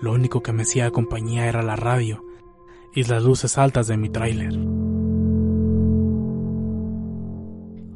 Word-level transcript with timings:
Lo 0.00 0.12
único 0.12 0.42
que 0.42 0.52
me 0.52 0.62
hacía 0.62 0.90
compañía 0.90 1.46
era 1.46 1.62
la 1.62 1.76
radio 1.76 2.24
y 2.94 3.04
las 3.04 3.22
luces 3.22 3.58
altas 3.58 3.86
de 3.86 3.96
mi 3.96 4.08
tráiler. 4.08 4.58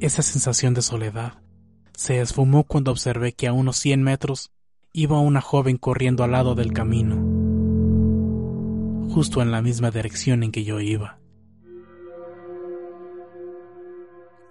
Esa 0.01 0.23
sensación 0.23 0.75
de 0.75 0.83
soledad 0.83 1.41
se 1.95 2.21
esfumó 2.21 2.65
cuando 2.65 2.91
observé 2.91 3.33
que 3.33 3.47
a 3.47 3.53
unos 3.53 3.77
100 3.77 4.03
metros 4.03 4.53
iba 4.93 5.19
una 5.19 5.41
joven 5.41 5.79
corriendo 5.79 6.25
al 6.25 6.33
lado 6.33 6.55
del 6.55 6.73
camino, 6.73 7.17
justo 9.13 9.41
en 9.41 9.51
la 9.51 9.63
misma 9.63 9.91
dirección 9.91 10.43
en 10.43 10.53
que 10.53 10.65
yo 10.65 10.81
iba. 10.81 11.19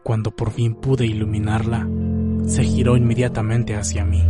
Cuando 0.04 0.32
por 0.36 0.52
fin 0.52 0.76
pude 0.76 1.06
iluminarla, 1.06 1.88
se 2.46 2.64
giró 2.64 2.98
inmediatamente 2.98 3.76
hacia 3.76 4.04
mí. 4.04 4.22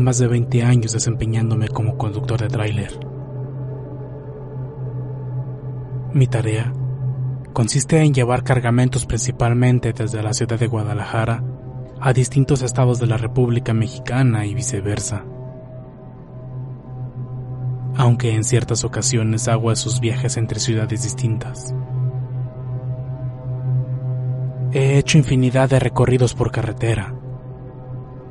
Más 0.00 0.18
de 0.18 0.26
20 0.26 0.62
años 0.62 0.92
desempeñándome 0.92 1.68
como 1.68 1.96
conductor 1.96 2.40
de 2.40 2.48
tráiler. 2.48 2.98
Mi 6.12 6.26
tarea 6.26 6.72
consiste 7.52 8.02
en 8.02 8.12
llevar 8.12 8.42
cargamentos 8.42 9.06
principalmente 9.06 9.92
desde 9.92 10.22
la 10.22 10.32
ciudad 10.32 10.58
de 10.58 10.66
Guadalajara 10.66 11.44
a 12.00 12.12
distintos 12.12 12.62
estados 12.62 12.98
de 12.98 13.06
la 13.06 13.16
República 13.16 13.74
Mexicana 13.74 14.46
y 14.46 14.54
viceversa. 14.54 15.24
Aunque 17.96 18.34
en 18.34 18.44
ciertas 18.44 18.84
ocasiones 18.84 19.46
hago 19.48 19.70
esos 19.70 20.00
viajes 20.00 20.36
entre 20.36 20.58
ciudades 20.58 21.02
distintas. 21.02 21.74
He 24.72 24.98
hecho 24.98 25.18
infinidad 25.18 25.68
de 25.68 25.80
recorridos 25.80 26.34
por 26.34 26.50
carretera 26.50 27.14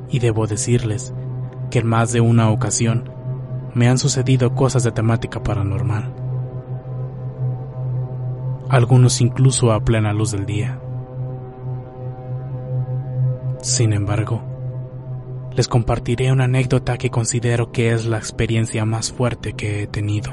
y 0.08 0.18
debo 0.18 0.46
decirles 0.46 1.14
que 1.70 1.78
en 1.78 1.86
más 1.86 2.12
de 2.12 2.20
una 2.20 2.50
ocasión 2.50 3.10
me 3.74 3.88
han 3.88 3.98
sucedido 3.98 4.54
cosas 4.54 4.82
de 4.82 4.92
temática 4.92 5.42
paranormal. 5.42 6.12
Algunos 8.68 9.20
incluso 9.20 9.72
a 9.72 9.84
plena 9.84 10.12
luz 10.12 10.32
del 10.32 10.46
día. 10.46 10.80
Sin 13.62 13.92
embargo, 13.92 14.42
les 15.56 15.68
compartiré 15.68 16.32
una 16.32 16.44
anécdota 16.44 16.96
que 16.96 17.10
considero 17.10 17.72
que 17.72 17.92
es 17.92 18.06
la 18.06 18.18
experiencia 18.18 18.84
más 18.84 19.12
fuerte 19.12 19.54
que 19.54 19.82
he 19.82 19.86
tenido. 19.86 20.30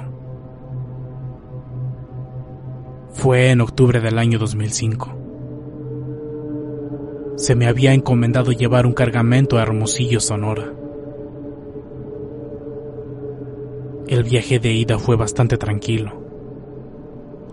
Fue 3.11 3.49
en 3.49 3.61
octubre 3.61 3.99
del 3.99 4.19
año 4.19 4.37
2005. 4.37 5.17
Se 7.35 7.55
me 7.55 7.67
había 7.67 7.93
encomendado 7.93 8.51
llevar 8.51 8.85
un 8.85 8.93
cargamento 8.93 9.57
a 9.57 9.63
Hermosillo, 9.63 10.19
Sonora. 10.19 10.73
El 14.07 14.23
viaje 14.23 14.57
de 14.59 14.71
ida 14.71 14.99
fue 14.99 15.17
bastante 15.17 15.57
tranquilo, 15.57 16.13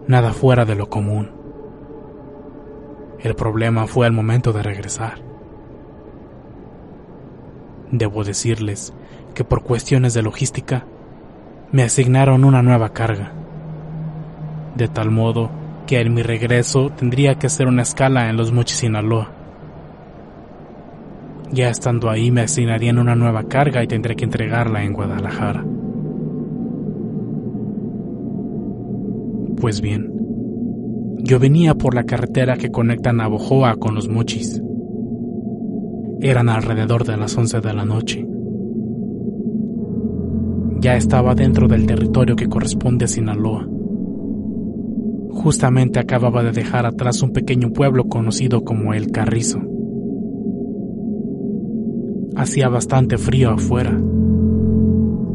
nada 0.07 0.33
fuera 0.33 0.65
de 0.65 0.77
lo 0.77 0.89
común. 0.89 1.33
El 3.19 3.35
problema 3.35 3.89
fue 3.89 4.07
el 4.07 4.13
momento 4.13 4.53
de 4.53 4.63
regresar. 4.63 5.15
Debo 7.91 8.23
decirles 8.23 8.95
que 9.35 9.43
por 9.43 9.65
cuestiones 9.65 10.15
de 10.15 10.23
logística 10.23 10.87
me 11.73 11.83
asignaron 11.83 12.45
una 12.45 12.63
nueva 12.63 12.91
carga, 12.91 13.33
de 14.77 14.87
tal 14.87 15.11
modo 15.11 15.51
que 15.89 16.01
en 16.01 16.15
mi 16.15 16.23
regreso 16.23 16.91
tendría 16.91 17.35
que 17.35 17.49
hacer 17.49 17.67
una 17.67 17.83
escala 17.83 18.31
en 18.31 18.37
Los 18.37 18.53
Mochis, 18.53 18.79
Sinaloa. 18.79 19.33
Ya 21.51 21.69
estando 21.69 22.11
ahí 22.11 22.31
me 22.31 22.43
asignarían 22.43 23.01
una 23.01 23.17
nueva 23.17 23.43
carga 23.49 23.83
y 23.83 23.89
tendré 23.89 24.15
que 24.15 24.25
entregarla 24.25 24.85
en 24.85 24.93
Guadalajara. 24.93 25.65
Pues 29.57 29.81
bien, 29.81 30.11
yo 31.19 31.39
venía 31.39 31.75
por 31.75 31.95
la 31.95 32.05
carretera 32.05 32.57
que 32.57 32.71
conecta 32.71 33.13
Navojoa 33.13 33.77
con 33.77 33.95
los 33.95 34.09
Mochis. 34.09 34.63
Eran 36.21 36.49
alrededor 36.49 37.05
de 37.05 37.17
las 37.17 37.37
11 37.37 37.61
de 37.61 37.73
la 37.73 37.85
noche. 37.85 38.27
Ya 40.81 40.97
estaba 40.97 41.35
dentro 41.35 41.67
del 41.67 41.87
territorio 41.87 42.37
que 42.37 42.49
corresponde 42.49 43.07
a 43.07 43.09
Sinaloa. 43.09 43.67
Justamente 45.31 45.99
acababa 45.99 46.43
de 46.43 46.53
dejar 46.53 46.85
atrás 46.85 47.23
un 47.23 47.33
pequeño 47.33 47.73
pueblo 47.73 48.05
conocido 48.05 48.63
como 48.65 48.93
El 48.93 49.11
Carrizo. 49.11 49.61
Hacía 52.37 52.69
bastante 52.69 53.17
frío 53.17 53.51
afuera, 53.51 53.99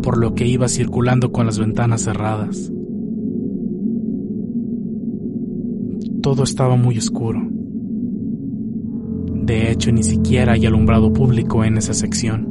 por 0.03 0.17
lo 0.17 0.35
que 0.35 0.45
iba 0.45 0.67
circulando 0.67 1.31
con 1.31 1.47
las 1.47 1.57
ventanas 1.57 2.03
cerradas. 2.03 2.71
Todo 6.21 6.43
estaba 6.43 6.75
muy 6.75 6.97
oscuro. 6.97 7.39
De 9.49 9.71
hecho, 9.71 9.91
ni 9.91 10.03
siquiera 10.03 10.53
hay 10.53 10.65
alumbrado 10.65 11.13
público 11.13 11.63
en 11.63 11.77
esa 11.77 11.93
sección. 11.93 12.47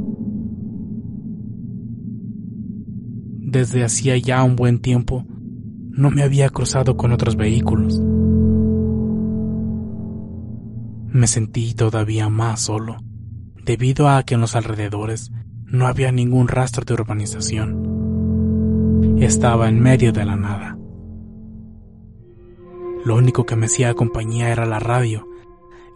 Desde 3.41 3.85
hacía 3.85 4.17
ya 4.17 4.43
un 4.43 4.57
buen 4.57 4.81
tiempo, 4.81 5.27
no 5.91 6.11
me 6.11 6.23
había 6.23 6.49
cruzado 6.49 6.97
con 6.97 7.13
otros 7.13 7.37
vehículos. 7.37 8.01
Me 11.11 11.27
sentí 11.27 11.75
todavía 11.75 12.29
más 12.29 12.61
solo, 12.61 12.97
debido 13.65 14.09
a 14.09 14.23
que 14.23 14.35
en 14.35 14.41
los 14.41 14.55
alrededores 14.55 15.33
no 15.67 15.87
había 15.87 16.13
ningún 16.13 16.49
rastro 16.49 16.85
de 16.85 16.95
urbanización. 16.95 19.19
Estaba 19.19 19.69
en 19.69 19.81
medio 19.81 20.13
de 20.13 20.25
la 20.25 20.37
nada. 20.37 20.78
Lo 23.09 23.17
único 23.17 23.47
que 23.47 23.57
me 23.57 23.65
hacía 23.65 23.95
compañía 23.95 24.51
era 24.51 24.67
la 24.67 24.81
radio 24.81 25.27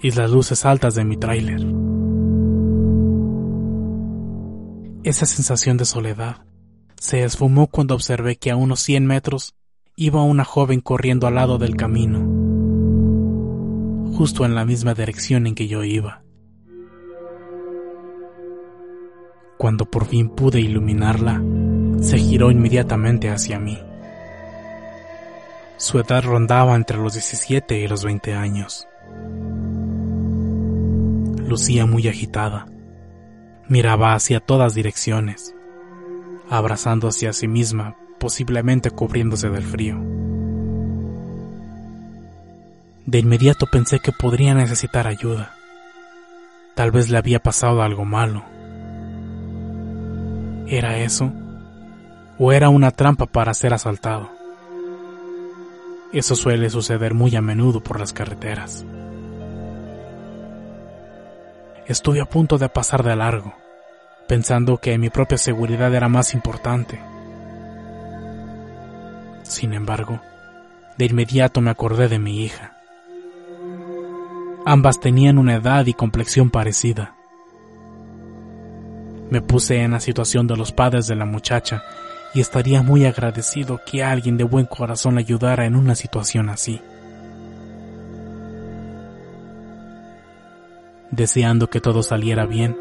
y 0.01 0.13
las 0.13 0.31
luces 0.31 0.65
altas 0.65 0.95
de 0.95 1.05
mi 1.05 1.19
tráiler. 1.19 1.61
Esa 5.05 5.27
sensación 5.27 5.77
de 5.77 5.85
soledad 5.85 6.47
se 6.99 7.23
esfumó 7.23 7.67
cuando 7.67 7.95
observé 7.95 8.37
que 8.37 8.51
a 8.51 8.57
unos 8.57 8.81
100 8.81 9.05
metros 9.05 9.55
iba 9.95 10.23
una 10.23 10.47
joven 10.47 10.81
corriendo 10.81 11.27
al 11.27 11.35
lado 11.35 11.59
del 11.59 11.77
camino, 11.77 12.21
justo 14.17 14.47
en 14.47 14.55
la 14.55 14.65
misma 14.65 14.95
dirección 14.95 15.47
en 15.47 15.55
que 15.55 15.69
yo 15.69 15.85
iba. 15.85 16.23
Cuando 19.59 19.85
por 19.85 20.07
fin 20.07 20.31
pude 20.31 20.63
iluminarla, 20.63 21.43
se 22.01 22.17
giró 22.17 22.51
inmediatamente 22.51 23.29
hacia 23.29 23.59
mí. 23.59 23.79
Su 25.83 25.99
edad 25.99 26.23
rondaba 26.23 26.77
entre 26.77 26.97
los 26.97 27.15
17 27.15 27.77
y 27.81 27.89
los 27.89 28.05
20 28.05 28.35
años. 28.35 28.87
Lucía 31.45 31.87
muy 31.87 32.07
agitada 32.07 32.67
Miraba 33.67 34.15
hacia 34.15 34.39
todas 34.39 34.75
direcciones, 34.75 35.57
abrazando 36.49 37.09
hacia 37.09 37.33
sí 37.33 37.49
misma, 37.49 37.97
posiblemente 38.21 38.93
cubriéndose 38.93 39.51
del 39.51 39.65
frío. 39.65 39.97
De 43.05 43.19
inmediato 43.19 43.67
pensé 43.67 43.99
que 43.99 44.13
podría 44.13 44.55
necesitar 44.55 45.09
ayuda. 45.09 45.57
Tal 46.77 46.93
vez 46.93 47.11
le 47.11 47.19
había 47.19 47.41
pasado 47.41 47.83
algo 47.83 48.05
malo. 48.05 48.45
¿Era 50.69 50.99
eso? 50.99 51.33
¿O 52.39 52.53
era 52.53 52.69
una 52.69 52.93
trampa 52.93 53.27
para 53.27 53.53
ser 53.53 53.75
asaltado? 53.75 54.42
Eso 56.13 56.37
suele 56.37 56.69
suceder 56.69 57.15
muy 57.15 57.35
a 57.37 57.41
menudo 57.41 57.83
por 57.83 57.99
las 57.99 58.13
carreteras. 58.13 58.85
Estuve 61.87 62.21
a 62.21 62.27
punto 62.27 62.59
de 62.59 62.69
pasar 62.69 63.03
de 63.03 63.17
largo, 63.17 63.55
pensando 64.29 64.77
que 64.77 64.99
mi 64.99 65.09
propia 65.09 65.39
seguridad 65.39 65.95
era 65.95 66.09
más 66.09 66.35
importante. 66.35 67.01
Sin 69.43 69.73
embargo, 69.73 70.21
de 70.99 71.07
inmediato 71.07 71.63
me 71.63 71.71
acordé 71.71 72.09
de 72.09 72.19
mi 72.19 72.45
hija. 72.45 72.77
Ambas 74.67 75.01
tenían 75.01 75.39
una 75.39 75.55
edad 75.55 75.87
y 75.87 75.95
complexión 75.95 76.51
parecida. 76.51 77.17
Me 79.31 79.41
puse 79.41 79.81
en 79.81 79.93
la 79.93 80.01
situación 80.01 80.47
de 80.47 80.57
los 80.57 80.73
padres 80.73 81.07
de 81.07 81.17
la 81.17 81.25
muchacha 81.25 81.83
y 82.35 82.41
estaría 82.41 82.83
muy 82.83 83.05
agradecido 83.05 83.81
que 83.85 84.03
alguien 84.03 84.37
de 84.37 84.45
buen 84.45 84.67
corazón 84.67 85.15
la 85.15 85.21
ayudara 85.21 85.67
en 85.67 85.77
una 85.77 85.95
situación 85.95 86.49
así. 86.49 86.81
Deseando 91.11 91.69
que 91.69 91.81
todo 91.81 92.03
saliera 92.03 92.47
bien, 92.47 92.77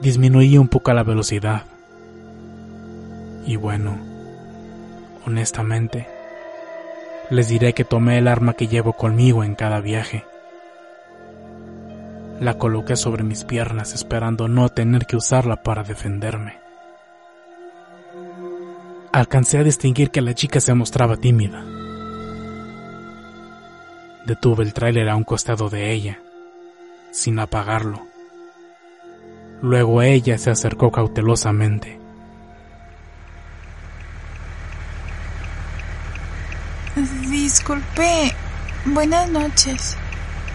disminuí 0.00 0.58
un 0.58 0.68
poco 0.68 0.92
la 0.92 1.04
velocidad. 1.04 1.62
Y 3.46 3.54
bueno, 3.54 3.96
honestamente, 5.24 6.08
les 7.30 7.48
diré 7.48 7.72
que 7.72 7.84
tomé 7.84 8.18
el 8.18 8.26
arma 8.26 8.54
que 8.54 8.66
llevo 8.66 8.94
conmigo 8.94 9.44
en 9.44 9.54
cada 9.54 9.80
viaje. 9.80 10.24
La 12.40 12.58
coloqué 12.58 12.96
sobre 12.96 13.22
mis 13.22 13.44
piernas 13.44 13.94
esperando 13.94 14.48
no 14.48 14.68
tener 14.68 15.06
que 15.06 15.16
usarla 15.16 15.62
para 15.62 15.84
defenderme. 15.84 16.65
Alcancé 19.16 19.56
a 19.56 19.64
distinguir 19.64 20.10
que 20.10 20.20
la 20.20 20.34
chica 20.34 20.60
se 20.60 20.74
mostraba 20.74 21.16
tímida. 21.16 21.64
Detuve 24.26 24.62
el 24.62 24.74
tráiler 24.74 25.08
a 25.08 25.16
un 25.16 25.24
costado 25.24 25.70
de 25.70 25.90
ella, 25.90 26.20
sin 27.12 27.38
apagarlo. 27.38 28.06
Luego 29.62 30.02
ella 30.02 30.36
se 30.36 30.50
acercó 30.50 30.92
cautelosamente. 30.92 31.98
Disculpe, 37.30 38.34
buenas 38.84 39.30
noches. 39.30 39.96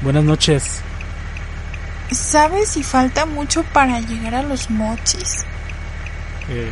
Buenas 0.03 0.23
noches. 0.23 0.83
¿Sabes 2.11 2.69
si 2.69 2.83
falta 2.83 3.25
mucho 3.25 3.63
para 3.73 4.01
llegar 4.01 4.35
a 4.35 4.43
los 4.43 4.69
mochis? 4.69 5.47
Eh, 6.47 6.69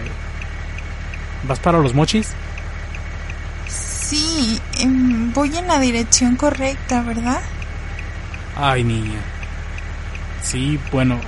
¿Vas 1.44 1.60
para 1.60 1.80
los 1.80 1.94
mochis? 1.94 2.34
Sí, 3.68 4.60
em, 4.80 5.32
voy 5.34 5.56
en 5.56 5.68
la 5.68 5.80
dirección 5.80 6.36
correcta, 6.36 7.02
¿verdad? 7.02 7.42
Ay, 8.56 8.84
niña. 8.84 9.20
Sí, 10.42 10.80
bueno. 10.92 11.20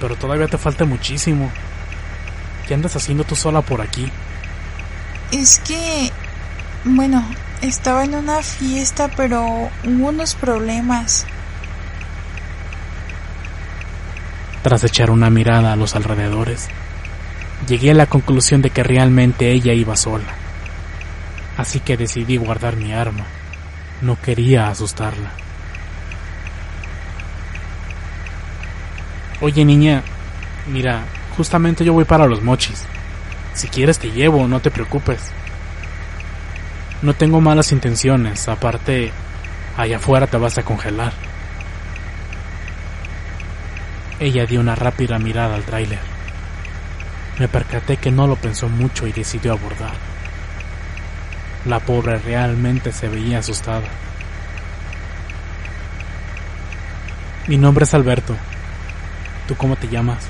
Pero 0.00 0.16
todavía 0.16 0.48
te 0.48 0.58
falta 0.58 0.84
muchísimo. 0.84 1.50
¿Qué 2.66 2.74
andas 2.74 2.96
haciendo 2.96 3.24
tú 3.24 3.36
sola 3.36 3.62
por 3.62 3.80
aquí? 3.80 4.10
Es 5.30 5.60
que, 5.60 6.10
bueno, 6.84 7.24
estaba 7.62 8.04
en 8.04 8.14
una 8.14 8.42
fiesta, 8.42 9.10
pero 9.16 9.42
hubo 9.84 10.08
unos 10.08 10.34
problemas. 10.34 11.26
Tras 14.62 14.82
echar 14.84 15.10
una 15.10 15.30
mirada 15.30 15.72
a 15.72 15.76
los 15.76 15.94
alrededores, 15.94 16.68
llegué 17.66 17.90
a 17.90 17.94
la 17.94 18.06
conclusión 18.06 18.62
de 18.62 18.70
que 18.70 18.82
realmente 18.82 19.50
ella 19.50 19.72
iba 19.72 19.96
sola. 19.96 20.34
Así 21.56 21.80
que 21.80 21.96
decidí 21.96 22.36
guardar 22.36 22.76
mi 22.76 22.92
arma. 22.92 23.24
No 24.00 24.20
quería 24.20 24.68
asustarla. 24.68 25.30
Oye 29.40 29.64
niña, 29.64 30.02
mira, 30.66 31.04
justamente 31.36 31.84
yo 31.84 31.92
voy 31.92 32.04
para 32.04 32.26
los 32.26 32.42
mochis. 32.42 32.86
Si 33.52 33.68
quieres 33.68 33.98
te 33.98 34.10
llevo, 34.10 34.48
no 34.48 34.60
te 34.60 34.70
preocupes. 34.70 35.30
No 37.02 37.14
tengo 37.14 37.40
malas 37.40 37.72
intenciones, 37.72 38.48
aparte, 38.48 39.12
allá 39.76 39.98
afuera 39.98 40.26
te 40.26 40.38
vas 40.38 40.56
a 40.58 40.62
congelar. 40.62 41.12
Ella 44.18 44.46
dio 44.46 44.60
una 44.60 44.74
rápida 44.74 45.18
mirada 45.18 45.54
al 45.54 45.64
tráiler. 45.64 46.13
Me 47.38 47.48
percaté 47.48 47.96
que 47.96 48.10
no 48.10 48.26
lo 48.26 48.36
pensó 48.36 48.68
mucho 48.68 49.06
y 49.06 49.12
decidió 49.12 49.52
abordar. 49.52 49.94
La 51.64 51.80
pobre 51.80 52.18
realmente 52.18 52.92
se 52.92 53.08
veía 53.08 53.38
asustada. 53.38 53.88
Mi 57.46 57.56
nombre 57.56 57.84
es 57.84 57.94
Alberto. 57.94 58.36
¿Tú 59.48 59.56
cómo 59.56 59.76
te 59.76 59.88
llamas? 59.88 60.24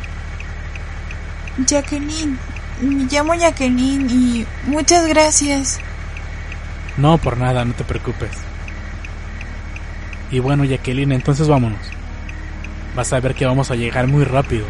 Jacqueline, 1.67 2.39
me 2.81 3.05
llamo 3.05 3.35
Jacqueline 3.35 4.11
y 4.11 4.47
muchas 4.67 5.07
gracias. 5.07 5.81
No, 6.97 7.19
por 7.19 7.37
nada, 7.37 7.65
no 7.65 7.75
te 7.75 7.85
preocupes. 7.85 8.31
Y 10.31 10.39
bueno, 10.39 10.65
Jacqueline, 10.65 11.13
entonces 11.13 11.47
vámonos. 11.47 11.79
Vas 12.97 13.13
a 13.13 13.21
ver 13.21 13.35
que 13.35 13.47
vamos 13.47 13.71
a 13.71 13.77
llegar 13.77 14.07
muy 14.07 14.25
rápido, 14.25 14.67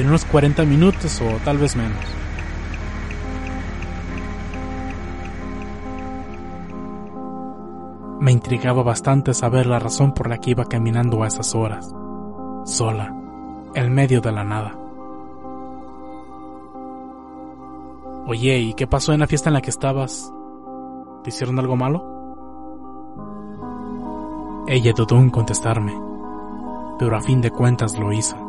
en 0.00 0.08
unos 0.08 0.24
40 0.24 0.64
minutos 0.64 1.20
o 1.20 1.26
tal 1.44 1.58
vez 1.58 1.74
menos. 1.74 1.98
Me 8.20 8.32
intrigaba 8.32 8.82
bastante 8.82 9.34
saber 9.34 9.66
la 9.66 9.78
razón 9.78 10.12
por 10.12 10.28
la 10.28 10.38
que 10.38 10.50
iba 10.50 10.66
caminando 10.66 11.22
a 11.22 11.26
esas 11.26 11.54
horas, 11.54 11.92
sola, 12.64 13.14
en 13.74 13.92
medio 13.92 14.20
de 14.20 14.32
la 14.32 14.44
nada. 14.44 14.78
Oye, 18.26 18.58
¿y 18.58 18.74
qué 18.74 18.86
pasó 18.86 19.12
en 19.12 19.20
la 19.20 19.26
fiesta 19.26 19.48
en 19.50 19.54
la 19.54 19.62
que 19.62 19.70
estabas? 19.70 20.32
¿Te 21.24 21.30
hicieron 21.30 21.58
algo 21.58 21.76
malo? 21.76 22.16
Ella 24.68 24.92
dudó 24.94 25.16
en 25.16 25.30
contestarme, 25.30 25.98
pero 26.98 27.16
a 27.16 27.20
fin 27.20 27.40
de 27.40 27.50
cuentas 27.50 27.98
lo 27.98 28.12
hizo. 28.12 28.47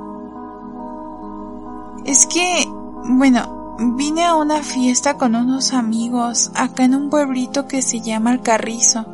Es 2.06 2.25
que, 2.25 2.65
bueno, 3.06 3.77
vine 3.79 4.25
a 4.25 4.36
una 4.36 4.62
fiesta 4.62 5.15
con 5.15 5.36
unos 5.36 5.74
amigos 5.74 6.51
acá 6.56 6.84
en 6.84 6.96
un 6.96 7.10
pueblito 7.10 7.68
que 7.68 7.82
se 7.82 8.01
llama 8.01 8.32
El 8.34 8.41
Carrizo. 8.41 9.06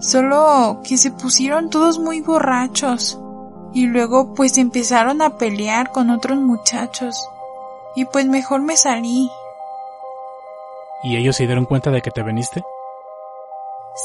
Solo 0.00 0.80
que 0.84 0.98
se 0.98 1.10
pusieron 1.10 1.70
todos 1.70 1.98
muy 1.98 2.20
borrachos 2.20 3.18
y 3.72 3.86
luego 3.86 4.34
pues 4.34 4.58
empezaron 4.58 5.22
a 5.22 5.36
pelear 5.36 5.92
con 5.92 6.10
otros 6.10 6.38
muchachos 6.38 7.28
y 7.94 8.04
pues 8.04 8.26
mejor 8.26 8.60
me 8.60 8.76
salí. 8.76 9.30
¿Y 11.02 11.16
ellos 11.16 11.36
se 11.36 11.46
dieron 11.46 11.66
cuenta 11.66 11.90
de 11.90 12.02
que 12.02 12.10
te 12.10 12.22
veniste? 12.22 12.64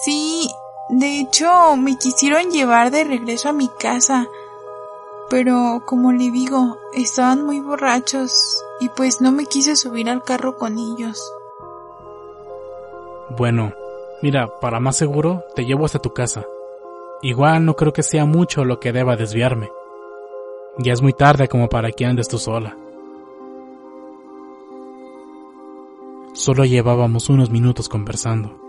Sí, 0.04 0.50
de 0.90 1.20
hecho 1.20 1.75
me 1.75 1.98
quisieron 1.98 2.51
llevar 2.51 2.92
de 2.92 3.04
regreso 3.04 3.50
a 3.50 3.54
mi 3.54 3.70
casa, 3.80 4.28
pero 5.31 5.81
como 5.85 6.11
le 6.11 6.29
digo, 6.29 6.77
estaban 6.93 7.45
muy 7.45 7.61
borrachos 7.61 8.61
y 8.81 8.89
pues 8.89 9.21
no 9.21 9.31
me 9.31 9.45
quise 9.45 9.77
subir 9.77 10.09
al 10.09 10.23
carro 10.23 10.57
con 10.57 10.77
ellos. 10.77 11.33
Bueno, 13.38 13.71
mira, 14.21 14.59
para 14.59 14.81
más 14.81 14.97
seguro, 14.97 15.45
te 15.55 15.63
llevo 15.63 15.85
hasta 15.85 16.00
tu 16.00 16.13
casa. 16.13 16.45
Igual 17.21 17.63
no 17.63 17.77
creo 17.77 17.93
que 17.93 18.03
sea 18.03 18.25
mucho 18.25 18.65
lo 18.65 18.81
que 18.81 18.91
deba 18.91 19.15
desviarme. 19.15 19.71
Ya 20.79 20.91
es 20.91 21.01
muy 21.01 21.13
tarde 21.13 21.47
como 21.47 21.69
para 21.69 21.93
que 21.93 22.05
andes 22.05 22.27
tú 22.27 22.38
sola. 22.38 22.75
Solo 26.33 26.65
llevábamos 26.65 27.29
unos 27.29 27.50
minutos 27.50 27.88
conversando, 27.88 28.59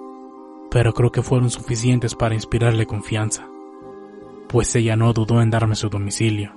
pero 0.70 0.94
creo 0.94 1.10
que 1.10 1.22
fueron 1.22 1.50
suficientes 1.50 2.14
para 2.14 2.36
inspirarle 2.36 2.86
confianza, 2.86 3.48
pues 4.52 4.76
ella 4.76 4.96
no 4.96 5.14
dudó 5.14 5.40
en 5.40 5.48
darme 5.48 5.74
su 5.74 5.88
domicilio. 5.88 6.52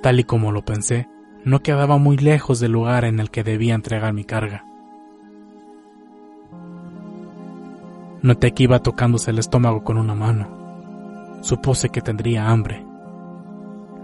Tal 0.00 0.20
y 0.20 0.24
como 0.24 0.52
lo 0.52 0.64
pensé, 0.64 1.08
no 1.44 1.60
quedaba 1.60 1.98
muy 1.98 2.16
lejos 2.16 2.60
del 2.60 2.70
lugar 2.70 3.04
en 3.04 3.18
el 3.18 3.30
que 3.32 3.42
debía 3.42 3.74
entregar 3.74 4.12
mi 4.12 4.24
carga. 4.24 4.64
Noté 8.22 8.52
que 8.52 8.62
iba 8.62 8.78
tocándose 8.78 9.32
el 9.32 9.40
estómago 9.40 9.82
con 9.82 9.98
una 9.98 10.14
mano. 10.14 11.38
Supuse 11.40 11.88
que 11.88 12.00
tendría 12.00 12.48
hambre. 12.48 12.86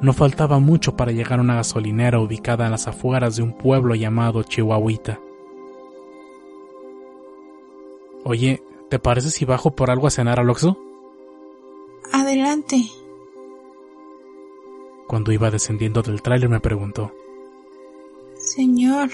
No 0.00 0.12
faltaba 0.12 0.59
mucho 0.59 0.97
para 0.97 1.12
llegar 1.12 1.38
a 1.38 1.43
una 1.43 1.54
gasolinera 1.54 2.19
ubicada 2.19 2.64
en 2.64 2.73
las 2.73 2.88
afueras 2.88 3.37
de 3.37 3.43
un 3.43 3.57
pueblo 3.57 3.95
llamado 3.95 4.43
Chihuahuita. 4.43 5.21
Oye, 8.25 8.62
¿te 8.90 8.99
parece 8.99 9.31
si 9.31 9.45
bajo 9.45 9.76
por 9.76 9.90
algo 9.90 10.09
a 10.09 10.11
cenar 10.11 10.40
al 10.40 10.50
Oxxo? 10.50 10.76
Adelante. 12.12 12.84
Cuando 15.06 15.32
iba 15.32 15.50
descendiendo 15.50 16.02
del 16.02 16.23
tráiler 16.23 16.49
me 16.49 16.61
preguntó. 16.61 17.14
Señor, 18.37 19.11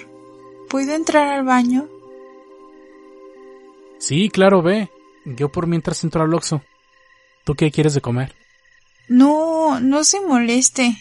¿puedo 0.69 0.95
entrar 0.95 1.29
al 1.29 1.45
baño? 1.45 1.89
Sí, 3.99 4.31
claro, 4.31 4.63
ve. 4.63 4.89
Yo 5.25 5.51
por 5.51 5.67
mientras 5.67 6.03
entro 6.05 6.23
al 6.23 6.33
Oxxo. 6.35 6.63
¿Tú 7.45 7.55
qué 7.55 7.71
quieres 7.71 7.95
de 7.95 8.01
comer? 8.01 8.35
No, 9.09 9.81
no 9.81 10.05
se 10.05 10.21
moleste. 10.21 10.97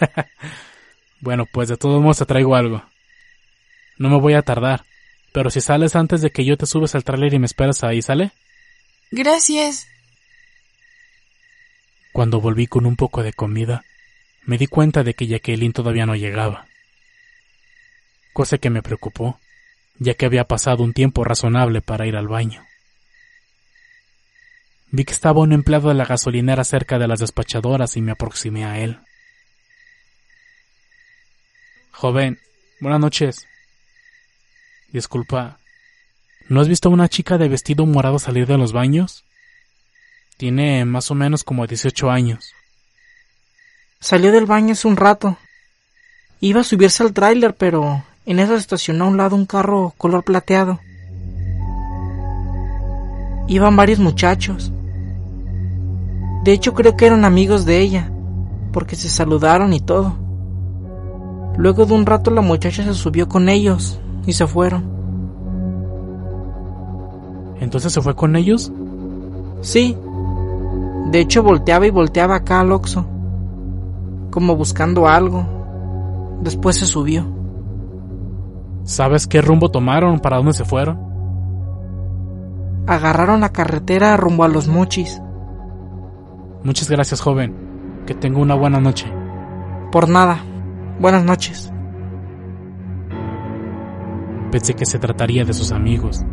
bueno, 1.20 1.46
pues 1.50 1.68
de 1.68 1.76
todos 1.76 2.02
modos 2.02 2.18
te 2.18 2.26
traigo 2.26 2.54
algo. 2.54 2.82
No 3.98 4.10
me 4.10 4.20
voy 4.20 4.34
a 4.34 4.42
tardar, 4.42 4.84
pero 5.32 5.50
si 5.50 5.60
sales 5.60 5.96
antes 5.96 6.20
de 6.20 6.30
que 6.30 6.44
yo 6.44 6.56
te 6.56 6.66
subes 6.66 6.94
al 6.94 7.04
tráiler 7.04 7.34
y 7.34 7.38
me 7.38 7.46
esperas 7.46 7.84
ahí, 7.84 8.02
¿sale? 8.02 8.32
Gracias. 9.10 9.86
Cuando 12.14 12.40
volví 12.40 12.68
con 12.68 12.86
un 12.86 12.94
poco 12.94 13.24
de 13.24 13.32
comida, 13.32 13.84
me 14.44 14.56
di 14.56 14.68
cuenta 14.68 15.02
de 15.02 15.14
que 15.14 15.26
Jacqueline 15.26 15.72
todavía 15.72 16.06
no 16.06 16.14
llegaba. 16.14 16.68
Cosa 18.32 18.58
que 18.58 18.70
me 18.70 18.82
preocupó, 18.82 19.40
ya 19.98 20.14
que 20.14 20.24
había 20.24 20.44
pasado 20.44 20.84
un 20.84 20.92
tiempo 20.92 21.24
razonable 21.24 21.82
para 21.82 22.06
ir 22.06 22.14
al 22.14 22.28
baño. 22.28 22.64
Vi 24.92 25.04
que 25.04 25.12
estaba 25.12 25.40
un 25.40 25.52
empleado 25.52 25.88
de 25.88 25.96
la 25.96 26.04
gasolinera 26.04 26.62
cerca 26.62 27.00
de 27.00 27.08
las 27.08 27.18
despachadoras 27.18 27.96
y 27.96 28.00
me 28.00 28.12
aproximé 28.12 28.64
a 28.64 28.78
él. 28.78 29.00
Joven, 31.90 32.38
buenas 32.78 33.00
noches. 33.00 33.48
Disculpa, 34.92 35.58
¿no 36.48 36.60
has 36.60 36.68
visto 36.68 36.88
a 36.88 36.92
una 36.92 37.08
chica 37.08 37.38
de 37.38 37.48
vestido 37.48 37.84
morado 37.86 38.20
salir 38.20 38.46
de 38.46 38.56
los 38.56 38.72
baños? 38.72 39.24
Tiene 40.36 40.84
más 40.84 41.10
o 41.10 41.14
menos 41.14 41.44
como 41.44 41.66
18 41.66 42.10
años. 42.10 42.52
Salió 44.00 44.32
del 44.32 44.46
baño 44.46 44.72
hace 44.72 44.88
un 44.88 44.96
rato. 44.96 45.38
Iba 46.40 46.60
a 46.60 46.64
subirse 46.64 47.02
al 47.02 47.12
tráiler, 47.12 47.54
pero 47.54 48.04
en 48.26 48.38
eso 48.38 48.54
estacionó 48.54 49.04
a 49.04 49.08
un 49.08 49.16
lado 49.16 49.36
un 49.36 49.46
carro 49.46 49.94
color 49.96 50.24
plateado. 50.24 50.80
Iban 53.46 53.76
varios 53.76 53.98
muchachos. 53.98 54.72
De 56.44 56.52
hecho 56.52 56.74
creo 56.74 56.96
que 56.96 57.06
eran 57.06 57.24
amigos 57.24 57.64
de 57.64 57.80
ella, 57.80 58.10
porque 58.72 58.96
se 58.96 59.08
saludaron 59.08 59.72
y 59.72 59.80
todo. 59.80 60.16
Luego 61.56 61.86
de 61.86 61.94
un 61.94 62.06
rato 62.06 62.30
la 62.30 62.40
muchacha 62.40 62.82
se 62.82 62.94
subió 62.94 63.28
con 63.28 63.48
ellos 63.48 64.00
y 64.26 64.32
se 64.32 64.46
fueron. 64.46 64.92
¿Entonces 67.60 67.92
se 67.92 68.02
fue 68.02 68.16
con 68.16 68.36
ellos? 68.36 68.72
Sí, 69.62 69.96
de 71.04 71.20
hecho, 71.20 71.42
volteaba 71.42 71.86
y 71.86 71.90
volteaba 71.90 72.36
acá 72.36 72.60
al 72.60 72.72
Oxo, 72.72 73.06
como 74.30 74.56
buscando 74.56 75.06
algo. 75.06 75.46
Después 76.40 76.76
se 76.76 76.86
subió. 76.86 77.26
¿Sabes 78.84 79.26
qué 79.26 79.40
rumbo 79.40 79.70
tomaron? 79.70 80.18
¿Para 80.18 80.38
dónde 80.38 80.54
se 80.54 80.64
fueron? 80.64 80.98
Agarraron 82.86 83.42
la 83.42 83.50
carretera 83.50 84.16
rumbo 84.16 84.44
a 84.44 84.48
los 84.48 84.66
mochis. 84.66 85.20
Muchas 86.64 86.90
gracias, 86.90 87.20
joven. 87.20 87.54
Que 88.06 88.14
tenga 88.14 88.38
una 88.38 88.54
buena 88.54 88.80
noche. 88.80 89.06
Por 89.92 90.08
nada. 90.08 90.38
Buenas 90.98 91.24
noches. 91.24 91.70
Pensé 94.50 94.74
que 94.74 94.86
se 94.86 94.98
trataría 94.98 95.44
de 95.44 95.52
sus 95.52 95.72
amigos, 95.72 96.24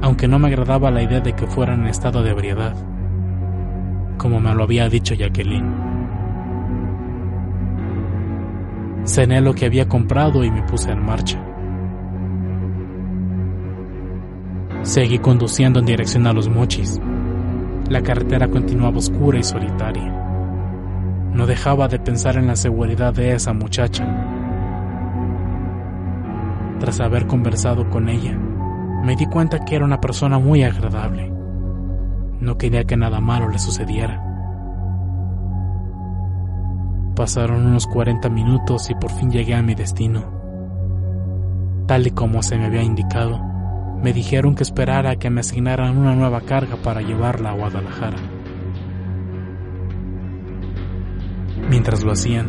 aunque 0.00 0.26
no 0.26 0.38
me 0.38 0.48
agradaba 0.48 0.90
la 0.90 1.02
idea 1.02 1.20
de 1.20 1.34
que 1.34 1.46
fueran 1.46 1.82
en 1.82 1.88
estado 1.88 2.22
de 2.22 2.30
ebriedad 2.30 2.74
como 4.18 4.40
me 4.40 4.54
lo 4.54 4.64
había 4.64 4.88
dicho 4.88 5.14
Jacqueline. 5.14 5.88
Cené 9.06 9.40
lo 9.40 9.54
que 9.54 9.64
había 9.64 9.88
comprado 9.88 10.44
y 10.44 10.50
me 10.50 10.62
puse 10.64 10.90
en 10.90 11.02
marcha. 11.02 11.42
Seguí 14.82 15.18
conduciendo 15.18 15.80
en 15.80 15.86
dirección 15.86 16.26
a 16.26 16.32
los 16.32 16.48
mochis. 16.48 17.00
La 17.88 18.02
carretera 18.02 18.48
continuaba 18.48 18.98
oscura 18.98 19.38
y 19.38 19.42
solitaria. 19.42 20.12
No 21.32 21.46
dejaba 21.46 21.88
de 21.88 21.98
pensar 21.98 22.36
en 22.36 22.48
la 22.48 22.56
seguridad 22.56 23.14
de 23.14 23.32
esa 23.32 23.52
muchacha. 23.52 24.06
Tras 26.80 27.00
haber 27.00 27.26
conversado 27.26 27.88
con 27.88 28.08
ella, 28.08 28.36
me 29.04 29.16
di 29.16 29.26
cuenta 29.26 29.64
que 29.64 29.76
era 29.76 29.84
una 29.84 30.00
persona 30.00 30.38
muy 30.38 30.62
agradable. 30.62 31.37
No 32.40 32.56
quería 32.56 32.84
que 32.84 32.96
nada 32.96 33.20
malo 33.20 33.48
le 33.48 33.58
sucediera. 33.58 34.24
Pasaron 37.16 37.66
unos 37.66 37.86
40 37.88 38.28
minutos 38.28 38.90
y 38.90 38.94
por 38.94 39.10
fin 39.10 39.30
llegué 39.30 39.54
a 39.54 39.62
mi 39.62 39.74
destino. 39.74 40.38
Tal 41.86 42.06
y 42.06 42.10
como 42.12 42.42
se 42.42 42.56
me 42.56 42.66
había 42.66 42.82
indicado, 42.82 43.40
me 44.02 44.12
dijeron 44.12 44.54
que 44.54 44.62
esperara 44.62 45.10
a 45.10 45.16
que 45.16 45.30
me 45.30 45.40
asignaran 45.40 45.98
una 45.98 46.14
nueva 46.14 46.42
carga 46.42 46.76
para 46.76 47.00
llevarla 47.00 47.50
a 47.50 47.54
Guadalajara. 47.54 48.18
Mientras 51.68 52.04
lo 52.04 52.12
hacían, 52.12 52.48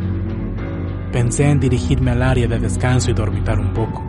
pensé 1.11 1.49
en 1.49 1.59
dirigirme 1.59 2.11
al 2.11 2.21
área 2.21 2.47
de 2.47 2.59
descanso 2.59 3.09
y 3.09 3.15
dormitar 3.15 3.59
un 3.59 3.73
poco. 3.73 4.05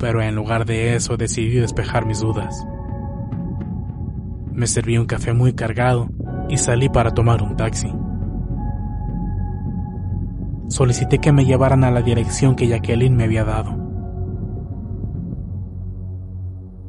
Pero 0.00 0.20
en 0.20 0.34
lugar 0.34 0.66
de 0.66 0.96
eso 0.96 1.16
decidí 1.16 1.54
despejar 1.60 2.06
mis 2.06 2.20
dudas. 2.20 2.66
Me 4.54 4.68
serví 4.68 4.96
un 4.98 5.06
café 5.06 5.32
muy 5.32 5.52
cargado 5.52 6.08
y 6.48 6.58
salí 6.58 6.88
para 6.88 7.12
tomar 7.12 7.42
un 7.42 7.56
taxi. 7.56 7.92
Solicité 10.68 11.18
que 11.18 11.32
me 11.32 11.44
llevaran 11.44 11.82
a 11.82 11.90
la 11.90 12.02
dirección 12.02 12.54
que 12.54 12.68
Jacqueline 12.68 13.16
me 13.16 13.24
había 13.24 13.42
dado. 13.42 13.72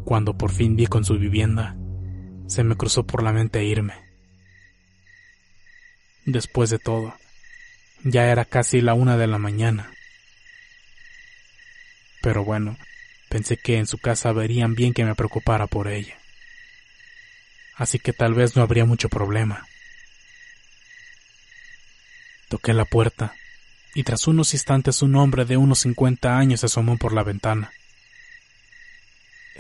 Cuando 0.06 0.38
por 0.38 0.52
fin 0.52 0.76
di 0.76 0.86
con 0.86 1.04
su 1.06 1.18
vivienda, 1.18 1.76
se 2.46 2.64
me 2.64 2.76
cruzó 2.76 3.08
por 3.08 3.24
la 3.24 3.34
mente 3.34 3.66
irme. 3.66 3.96
Después 6.28 6.70
de 6.70 6.78
todo, 6.78 7.16
ya 8.04 8.28
era 8.32 8.46
casi 8.46 8.80
la 8.80 8.94
una 8.94 9.18
de 9.18 9.26
la 9.26 9.40
mañana. 9.40 9.90
Pero 12.22 12.46
bueno, 12.46 12.78
pensé 13.28 13.58
que 13.58 13.80
en 13.80 13.88
su 13.88 13.98
casa 13.98 14.32
verían 14.34 14.76
bien 14.76 14.94
que 14.94 15.04
me 15.04 15.16
preocupara 15.16 15.66
por 15.66 15.88
ella 15.88 16.16
así 17.76 18.00
que 18.00 18.14
tal 18.14 18.34
vez 18.34 18.56
no 18.56 18.62
habría 18.62 18.86
mucho 18.86 19.10
problema. 19.10 19.68
Toqué 22.50 22.74
la 22.74 22.86
puerta, 22.86 23.34
y 23.96 24.04
tras 24.04 24.28
unos 24.28 24.54
instantes 24.54 25.02
un 25.02 25.16
hombre 25.16 25.46
de 25.46 25.58
unos 25.58 25.80
cincuenta 25.80 26.38
años 26.38 26.60
se 26.60 26.66
asomó 26.68 26.98
por 26.98 27.14
la 27.14 27.24
ventana. 27.24 27.72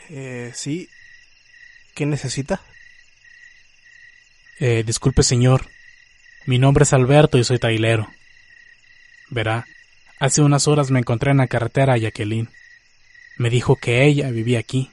Eh, 0.10 0.52
sí. 0.54 0.90
¿Qué 1.96 2.06
necesita? 2.06 2.62
Eh, 4.60 4.84
disculpe, 4.86 5.24
señor. 5.24 5.68
Mi 6.46 6.60
nombre 6.60 6.84
es 6.84 6.94
Alberto 6.94 7.38
y 7.38 7.44
soy 7.44 7.60
tailero. 7.60 8.12
Verá, 9.30 9.66
hace 10.20 10.42
unas 10.42 10.68
horas 10.68 10.92
me 10.92 11.00
encontré 11.00 11.32
en 11.32 11.38
la 11.38 11.48
carretera 11.48 11.94
a 11.94 11.98
Jacqueline. 11.98 12.50
Me 13.38 13.50
dijo 13.50 13.78
que 13.78 14.06
ella 14.06 14.30
vivía 14.30 14.60
aquí. 14.60 14.92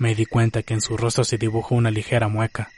Me 0.00 0.14
di 0.14 0.24
cuenta 0.24 0.62
que 0.62 0.72
en 0.72 0.80
su 0.80 0.96
rostro 0.96 1.24
se 1.24 1.36
dibujó 1.36 1.74
una 1.74 1.90
ligera 1.90 2.26
mueca. 2.26 2.72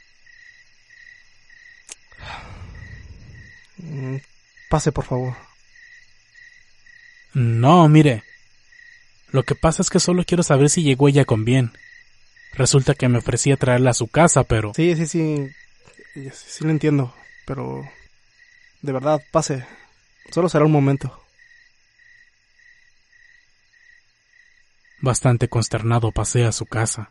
Mm, 3.77 4.17
pase, 4.69 4.91
por 4.91 5.05
favor. 5.05 5.37
No, 7.33 7.89
mire. 7.89 8.25
Lo 9.31 9.45
que 9.45 9.55
pasa 9.55 9.83
es 9.83 9.89
que 9.89 10.01
solo 10.01 10.25
quiero 10.25 10.43
saber 10.43 10.69
si 10.69 10.83
llegó 10.83 11.07
ella 11.07 11.25
con 11.25 11.45
bien. 11.45 11.71
Resulta 12.55 12.97
que 12.97 13.09
me 13.09 13.19
ofrecía 13.19 13.57
traerla 13.57 13.91
a 13.91 13.95
su 13.95 14.09
casa, 14.09 14.43
pero... 14.43 14.73
Sí, 14.75 14.97
sí, 14.97 15.07
sí. 15.07 15.49
Sí, 16.33 16.65
lo 16.65 16.71
entiendo. 16.71 17.15
Pero... 17.47 17.89
De 18.81 18.91
verdad, 18.91 19.23
pase. 19.31 19.65
Solo 20.33 20.49
será 20.49 20.65
un 20.65 20.73
momento. 20.73 21.23
Bastante 25.03 25.49
consternado 25.49 26.13
pasé 26.13 26.45
a 26.45 26.53
su 26.53 26.65
casa. 26.65 27.11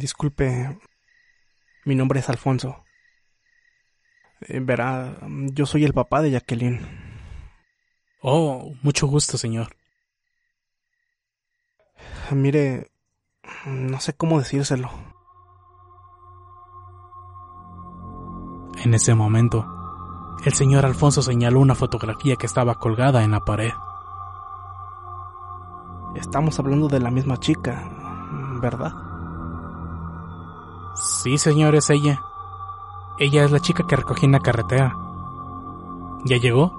Disculpe, 0.00 0.78
mi 1.84 1.94
nombre 1.94 2.20
es 2.20 2.30
Alfonso. 2.30 2.82
Eh, 4.40 4.60
verá, 4.60 5.18
yo 5.28 5.66
soy 5.66 5.84
el 5.84 5.92
papá 5.92 6.22
de 6.22 6.30
Jacqueline. 6.30 6.80
Oh, 8.22 8.72
mucho 8.82 9.06
gusto, 9.06 9.36
señor. 9.36 9.76
Mire, 12.30 12.90
No 13.66 14.00
sé 14.00 14.14
cómo 14.14 14.38
decírselo. 14.38 14.90
En 18.82 18.94
ese 18.94 19.14
momento, 19.14 19.66
el 20.44 20.54
señor 20.54 20.84
Alfonso 20.84 21.22
señaló 21.22 21.60
una 21.60 21.74
fotografía 21.74 22.36
que 22.36 22.46
estaba 22.46 22.76
colgada 22.76 23.24
en 23.24 23.32
la 23.32 23.40
pared. 23.40 23.72
Estamos 26.14 26.58
hablando 26.58 26.88
de 26.88 27.00
la 27.00 27.10
misma 27.10 27.38
chica, 27.38 27.90
¿verdad? 28.60 28.92
Sí, 30.94 31.38
señor, 31.38 31.74
es 31.74 31.90
ella. 31.90 32.22
Ella 33.18 33.44
es 33.44 33.50
la 33.50 33.60
chica 33.60 33.84
que 33.86 33.96
recogí 33.96 34.26
en 34.26 34.32
la 34.32 34.40
carretera. 34.40 34.96
¿Ya 36.24 36.36
llegó? 36.36 36.72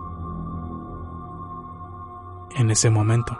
En 2.52 2.72
ese 2.72 2.90
momento, 2.90 3.38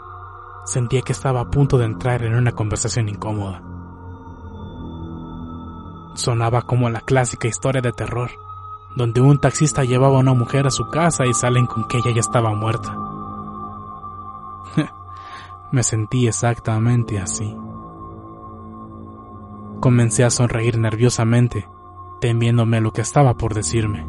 sentía 0.64 1.02
que 1.02 1.12
estaba 1.12 1.40
a 1.40 1.50
punto 1.50 1.78
de 1.78 1.86
entrar 1.86 2.22
en 2.22 2.34
una 2.34 2.52
conversación 2.52 3.08
incómoda. 3.08 3.62
Sonaba 6.14 6.62
como 6.62 6.90
la 6.90 7.00
clásica 7.00 7.48
historia 7.48 7.80
de 7.80 7.92
terror 7.92 8.30
donde 8.96 9.20
un 9.20 9.38
taxista 9.38 9.84
llevaba 9.84 10.16
a 10.16 10.20
una 10.20 10.32
mujer 10.32 10.66
a 10.66 10.70
su 10.70 10.88
casa 10.88 11.26
y 11.26 11.34
salen 11.34 11.66
con 11.66 11.86
que 11.86 11.98
ella 11.98 12.12
ya 12.14 12.20
estaba 12.20 12.54
muerta. 12.54 12.96
Me 15.76 15.82
sentí 15.82 16.26
exactamente 16.26 17.18
así. 17.18 17.54
Comencé 19.78 20.24
a 20.24 20.30
sonreír 20.30 20.78
nerviosamente, 20.78 21.68
temiéndome 22.18 22.80
lo 22.80 22.94
que 22.94 23.02
estaba 23.02 23.34
por 23.34 23.52
decirme. 23.52 24.08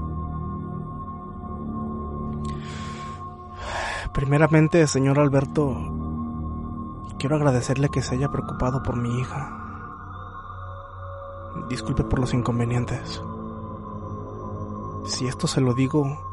Primeramente, 4.14 4.88
señor 4.88 5.20
Alberto, 5.20 5.76
quiero 7.20 7.36
agradecerle 7.36 7.90
que 7.90 8.02
se 8.02 8.16
haya 8.16 8.32
preocupado 8.32 8.82
por 8.82 8.96
mi 8.96 9.20
hija. 9.20 9.52
Disculpe 11.70 12.06
por 12.06 12.20
los 12.20 12.34
inconvenientes. 12.34 13.22
Si 15.04 15.28
esto 15.28 15.48
se 15.48 15.60
lo 15.60 15.74
digo, 15.74 16.27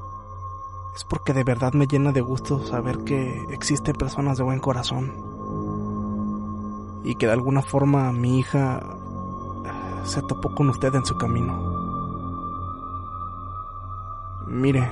es 0.94 1.04
porque 1.04 1.32
de 1.32 1.42
verdad 1.42 1.72
me 1.72 1.86
llena 1.86 2.12
de 2.12 2.20
gusto 2.20 2.64
saber 2.64 2.98
que 3.04 3.42
existen 3.50 3.96
personas 3.96 4.38
de 4.38 4.44
buen 4.44 4.60
corazón. 4.60 5.12
Y 7.04 7.16
que 7.16 7.26
de 7.26 7.32
alguna 7.32 7.62
forma 7.62 8.12
mi 8.12 8.38
hija 8.38 8.80
eh, 9.64 10.06
se 10.06 10.22
topó 10.22 10.54
con 10.54 10.70
usted 10.70 10.94
en 10.94 11.04
su 11.04 11.16
camino. 11.16 11.74
Mire, 14.46 14.88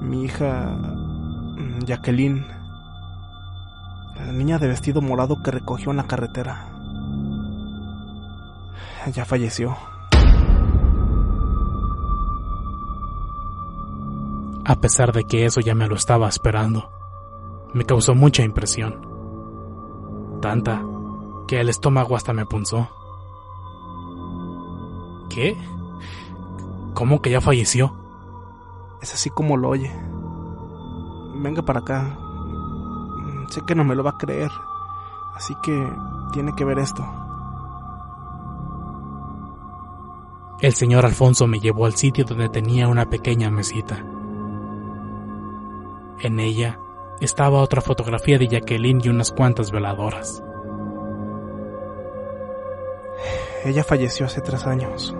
mi 0.00 0.24
hija 0.24 0.76
mm, 1.56 1.84
Jacqueline, 1.84 2.46
la 4.16 4.32
niña 4.32 4.58
de 4.58 4.68
vestido 4.68 5.02
morado 5.02 5.42
que 5.42 5.50
recogió 5.50 5.90
en 5.90 5.96
la 5.96 6.06
carretera, 6.06 6.68
ya 9.12 9.24
falleció. 9.24 9.76
A 14.68 14.82
pesar 14.82 15.12
de 15.12 15.24
que 15.24 15.46
eso 15.46 15.62
ya 15.62 15.74
me 15.74 15.88
lo 15.88 15.94
estaba 15.94 16.28
esperando. 16.28 16.90
Me 17.72 17.86
causó 17.86 18.14
mucha 18.14 18.42
impresión. 18.42 19.00
Tanta 20.42 20.84
que 21.46 21.58
el 21.58 21.70
estómago 21.70 22.14
hasta 22.14 22.34
me 22.34 22.44
punzó. 22.44 22.86
¿Qué? 25.30 25.56
¿Cómo 26.92 27.22
que 27.22 27.30
ya 27.30 27.40
falleció? 27.40 27.96
Es 29.00 29.14
así 29.14 29.30
como 29.30 29.56
lo 29.56 29.70
oye. 29.70 29.90
Venga 31.36 31.62
para 31.62 31.80
acá. 31.80 32.18
Sé 33.48 33.62
que 33.66 33.74
no 33.74 33.84
me 33.84 33.94
lo 33.94 34.04
va 34.04 34.10
a 34.10 34.18
creer. 34.18 34.50
Así 35.34 35.54
que 35.62 35.90
tiene 36.34 36.54
que 36.54 36.66
ver 36.66 36.78
esto. 36.78 37.02
El 40.60 40.74
señor 40.74 41.06
Alfonso 41.06 41.46
me 41.46 41.58
llevó 41.58 41.86
al 41.86 41.94
sitio 41.94 42.26
donde 42.26 42.50
tenía 42.50 42.86
una 42.86 43.08
pequeña 43.08 43.50
mesita. 43.50 44.04
En 46.20 46.40
ella 46.40 46.80
estaba 47.20 47.60
otra 47.60 47.80
fotografía 47.80 48.38
de 48.38 48.48
Jacqueline 48.48 49.00
y 49.04 49.08
unas 49.08 49.30
cuantas 49.30 49.70
veladoras. 49.70 50.42
Ella 53.64 53.84
falleció 53.84 54.26
hace 54.26 54.40
tres 54.40 54.66
años, 54.66 55.16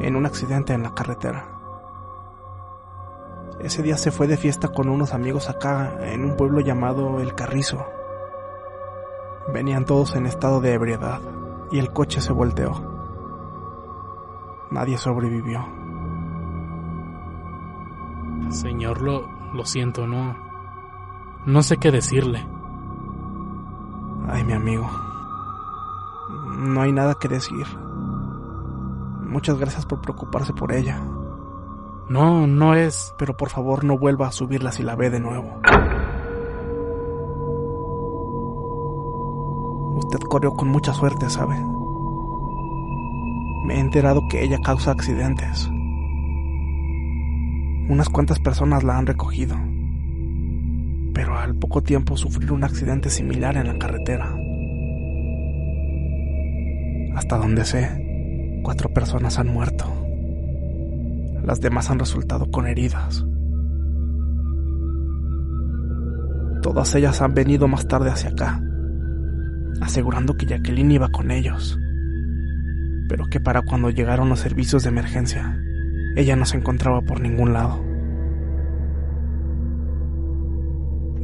en 0.00 0.16
un 0.16 0.26
accidente 0.26 0.74
en 0.74 0.82
la 0.82 0.94
carretera. 0.94 1.58
Ese 3.60 3.82
día 3.82 3.96
se 3.96 4.10
fue 4.10 4.26
de 4.26 4.36
fiesta 4.36 4.68
con 4.68 4.88
unos 4.88 5.14
amigos 5.14 5.48
acá, 5.48 5.98
en 6.02 6.24
un 6.24 6.36
pueblo 6.36 6.60
llamado 6.60 7.20
El 7.20 7.34
Carrizo. 7.34 7.86
Venían 9.52 9.86
todos 9.86 10.14
en 10.14 10.26
estado 10.26 10.60
de 10.60 10.74
ebriedad 10.74 11.20
y 11.70 11.78
el 11.78 11.90
coche 11.92 12.20
se 12.20 12.32
volteó. 12.32 12.72
Nadie 14.70 14.98
sobrevivió. 14.98 15.66
Señor, 18.50 19.02
lo, 19.02 19.37
lo 19.52 19.64
siento, 19.64 20.06
no. 20.06 20.36
No 21.46 21.62
sé 21.62 21.78
qué 21.78 21.90
decirle. 21.90 22.46
Ay, 24.28 24.44
mi 24.44 24.52
amigo. 24.52 24.88
No 26.58 26.82
hay 26.82 26.92
nada 26.92 27.14
que 27.14 27.28
decir. 27.28 27.66
Muchas 29.22 29.58
gracias 29.58 29.86
por 29.86 30.00
preocuparse 30.00 30.52
por 30.52 30.72
ella. 30.72 31.00
No, 32.08 32.46
no 32.46 32.74
es. 32.74 33.14
Pero 33.18 33.36
por 33.36 33.50
favor 33.50 33.84
no 33.84 33.98
vuelva 33.98 34.28
a 34.28 34.32
subirla 34.32 34.72
si 34.72 34.82
la 34.82 34.96
ve 34.96 35.10
de 35.10 35.20
nuevo. 35.20 35.60
Usted 39.96 40.20
corrió 40.28 40.52
con 40.52 40.68
mucha 40.68 40.92
suerte, 40.92 41.28
¿sabe? 41.28 41.56
Me 43.64 43.76
he 43.76 43.80
enterado 43.80 44.22
que 44.28 44.42
ella 44.42 44.58
causa 44.62 44.92
accidentes. 44.92 45.70
Unas 47.88 48.10
cuantas 48.10 48.38
personas 48.38 48.84
la 48.84 48.98
han 48.98 49.06
recogido, 49.06 49.56
pero 51.14 51.38
al 51.38 51.56
poco 51.56 51.82
tiempo 51.82 52.18
sufrir 52.18 52.52
un 52.52 52.62
accidente 52.62 53.08
similar 53.08 53.56
en 53.56 53.66
la 53.66 53.78
carretera. 53.78 54.36
Hasta 57.14 57.38
donde 57.38 57.64
sé, 57.64 58.60
cuatro 58.62 58.92
personas 58.92 59.38
han 59.38 59.48
muerto. 59.48 59.86
Las 61.42 61.62
demás 61.62 61.90
han 61.90 61.98
resultado 61.98 62.50
con 62.50 62.66
heridas. 62.66 63.24
Todas 66.62 66.94
ellas 66.94 67.22
han 67.22 67.32
venido 67.32 67.68
más 67.68 67.88
tarde 67.88 68.10
hacia 68.10 68.30
acá, 68.30 68.62
asegurando 69.80 70.34
que 70.34 70.44
Jacqueline 70.44 70.92
iba 70.92 71.08
con 71.08 71.30
ellos, 71.30 71.78
pero 73.08 73.24
que 73.30 73.40
para 73.40 73.62
cuando 73.62 73.88
llegaron 73.88 74.28
los 74.28 74.40
servicios 74.40 74.82
de 74.82 74.90
emergencia, 74.90 75.58
ella 76.18 76.34
no 76.34 76.44
se 76.44 76.56
encontraba 76.56 77.00
por 77.00 77.20
ningún 77.20 77.52
lado. 77.52 77.78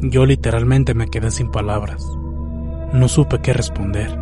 Yo 0.02 0.24
literalmente 0.24 0.94
me 0.94 1.08
quedé 1.08 1.32
sin 1.32 1.50
palabras. 1.50 2.06
No 2.92 3.08
supe 3.08 3.40
qué 3.40 3.52
responder. 3.52 4.16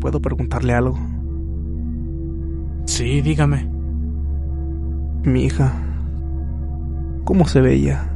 ¿Puedo 0.00 0.22
preguntarle 0.22 0.72
algo? 0.72 0.98
Sí, 2.86 3.20
dígame. 3.20 3.68
Mi 5.24 5.44
hija, 5.44 5.74
¿cómo 7.24 7.46
se 7.46 7.60
veía? 7.60 8.14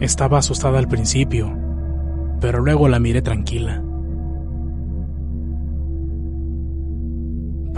Estaba 0.00 0.40
asustada 0.40 0.78
al 0.78 0.88
principio, 0.88 1.56
pero 2.38 2.60
luego 2.60 2.86
la 2.86 3.00
miré 3.00 3.22
tranquila. 3.22 3.82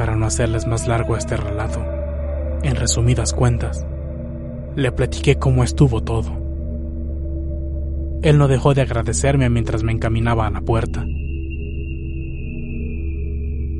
Para 0.01 0.17
no 0.17 0.25
hacerles 0.25 0.67
más 0.67 0.89
largo 0.89 1.15
este 1.15 1.37
relato, 1.37 1.85
en 2.63 2.75
resumidas 2.75 3.35
cuentas, 3.35 3.87
le 4.75 4.93
platiqué 4.93 5.37
cómo 5.37 5.63
estuvo 5.63 6.03
todo. 6.03 6.31
Él 8.23 8.39
no 8.39 8.49
dejó 8.49 8.73
de 8.73 8.81
agradecerme 8.81 9.51
mientras 9.51 9.83
me 9.83 9.93
encaminaba 9.93 10.47
a 10.47 10.51
la 10.51 10.63
puerta. 10.63 11.05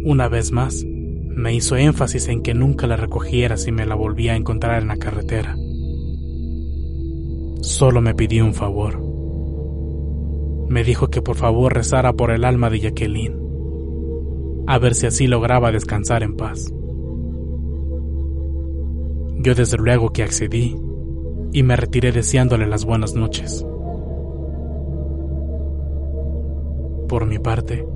Una 0.05 0.29
vez 0.29 0.53
más, 0.53 0.85
me 0.85 1.55
hizo 1.55 1.79
énfasis 1.79 2.29
en 2.29 2.43
que 2.43 2.53
nunca 2.53 2.87
la 2.87 2.97
recogiera 2.97 3.57
si 3.57 3.73
me 3.73 3.87
la 3.87 3.95
volvía 3.95 4.35
a 4.35 4.37
encontrar 4.37 4.83
en 4.83 4.89
la 4.89 4.99
carretera. 4.99 5.57
Solo 7.63 8.03
me 8.03 8.15
pidió 8.15 8.45
un 8.45 8.53
favor. 8.53 9.01
Me 10.69 10.85
dijo 10.85 11.09
que 11.09 11.23
por 11.23 11.37
favor 11.37 11.73
rezara 11.73 12.13
por 12.13 12.31
el 12.31 12.45
alma 12.45 12.69
de 12.69 12.81
Jacqueline, 12.81 13.50
a 14.67 14.79
ver 14.79 14.95
si 14.95 15.07
así 15.07 15.27
lograba 15.27 15.73
descansar 15.73 16.23
en 16.23 16.37
paz. 16.37 16.73
Yo 19.37 19.55
desde 19.55 19.79
luego 19.79 20.11
que 20.11 20.23
accedí 20.23 20.77
y 21.53 21.63
me 21.63 21.77
retiré 21.77 22.13
deseándole 22.13 22.67
las 22.67 22.85
buenas 22.85 23.15
noches. 23.15 23.65
Por 27.09 27.27
mi 27.27 27.39
parte, 27.39 27.87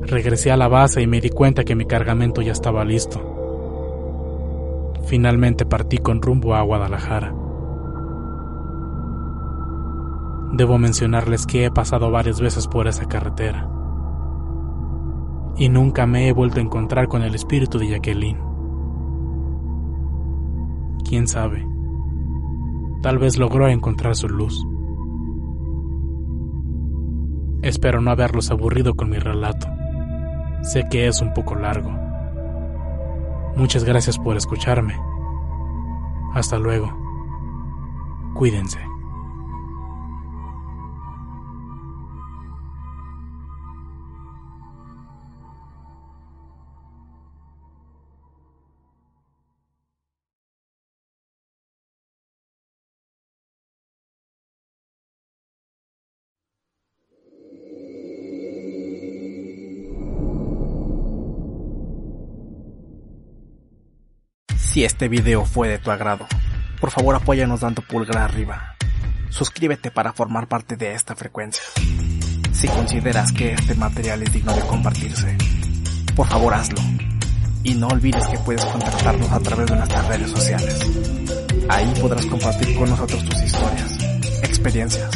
regresé 0.00 0.50
a 0.50 0.56
la 0.56 0.68
base 0.68 1.02
y 1.02 1.06
me 1.06 1.20
di 1.20 1.30
cuenta 1.30 1.64
que 1.64 1.76
mi 1.76 1.84
cargamento 1.84 2.42
ya 2.42 2.52
estaba 2.52 2.84
listo. 2.84 3.20
Finalmente 5.06 5.66
partí 5.66 5.98
con 5.98 6.20
rumbo 6.20 6.54
a 6.54 6.62
Guadalajara. 6.62 7.34
Debo 10.52 10.78
mencionarles 10.78 11.46
que 11.46 11.66
he 11.66 11.70
pasado 11.70 12.10
varias 12.10 12.40
veces 12.40 12.66
por 12.66 12.88
esa 12.88 13.04
carretera 13.04 13.75
y 15.56 15.68
nunca 15.68 16.06
me 16.06 16.28
he 16.28 16.32
vuelto 16.32 16.58
a 16.58 16.62
encontrar 16.62 17.08
con 17.08 17.22
el 17.22 17.34
espíritu 17.34 17.78
de 17.78 17.88
Jacqueline. 17.88 18.38
Quién 21.08 21.26
sabe, 21.26 21.66
tal 23.02 23.18
vez 23.18 23.38
logró 23.38 23.68
encontrar 23.68 24.16
su 24.16 24.28
luz. 24.28 24.64
Espero 27.62 28.00
no 28.00 28.10
haberlos 28.10 28.50
aburrido 28.50 28.94
con 28.94 29.10
mi 29.10 29.18
relato. 29.18 29.66
Sé 30.62 30.86
que 30.90 31.06
es 31.06 31.20
un 31.20 31.32
poco 31.32 31.54
largo. 31.54 31.90
Muchas 33.56 33.84
gracias 33.84 34.18
por 34.18 34.36
escucharme. 34.36 34.94
Hasta 36.34 36.58
luego. 36.58 36.92
Cuídense. 38.34 38.85
Si 64.76 64.84
este 64.84 65.08
video 65.08 65.46
fue 65.46 65.68
de 65.68 65.78
tu 65.78 65.90
agrado, 65.90 66.26
por 66.78 66.90
favor 66.90 67.14
apóyanos 67.14 67.60
dando 67.60 67.80
pulgar 67.80 68.18
arriba. 68.18 68.76
Suscríbete 69.30 69.90
para 69.90 70.12
formar 70.12 70.48
parte 70.48 70.76
de 70.76 70.92
esta 70.92 71.16
frecuencia. 71.16 71.62
Si 72.52 72.68
consideras 72.68 73.32
que 73.32 73.54
este 73.54 73.74
material 73.74 74.22
es 74.22 74.34
digno 74.34 74.52
de 74.52 74.60
compartirse, 74.60 75.34
por 76.14 76.26
favor 76.26 76.52
hazlo. 76.52 76.78
Y 77.62 77.72
no 77.72 77.88
olvides 77.88 78.26
que 78.26 78.36
puedes 78.40 78.62
contactarnos 78.66 79.32
a 79.32 79.40
través 79.40 79.66
de 79.66 79.76
nuestras 79.76 80.08
redes 80.08 80.30
sociales. 80.30 80.78
Ahí 81.70 81.94
podrás 81.98 82.26
compartir 82.26 82.76
con 82.76 82.90
nosotros 82.90 83.24
tus 83.24 83.42
historias, 83.44 83.98
experiencias, 84.42 85.10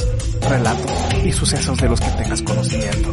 relatos 0.49 0.90
y 1.23 1.33
sucesos 1.33 1.77
de 1.77 1.88
los 1.90 2.01
que 2.01 2.11
tengas 2.12 2.40
conocimiento. 2.40 3.12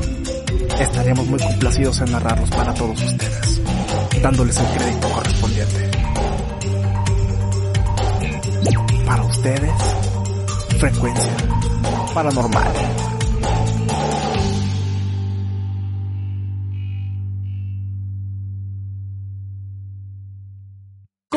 Estaremos 0.80 1.28
muy 1.28 1.40
complacidos 1.40 2.00
en 2.00 2.14
narrarlos 2.14 2.50
para 2.52 2.74
todos 2.74 3.04
ustedes, 3.04 3.62
dándoles 4.22 4.58
el 4.58 4.68
crédito 4.78 5.10
correspondiente. 5.10 5.87
Frecuencia 10.78 11.32
paranormal. 12.14 13.17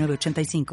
906985. 0.00 0.66